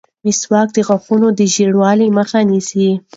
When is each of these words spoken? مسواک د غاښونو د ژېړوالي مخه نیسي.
مسواک 0.25 0.67
د 0.73 0.77
غاښونو 0.87 1.27
د 1.37 1.39
ژېړوالي 1.53 2.07
مخه 2.17 2.39
نیسي. 2.49 2.89